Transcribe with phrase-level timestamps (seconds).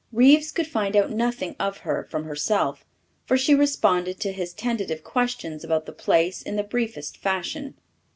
[0.11, 2.83] Reeves could find out nothing of her from herself,
[3.27, 7.75] for she responded to his tentative questions about the place in the briefest fashion.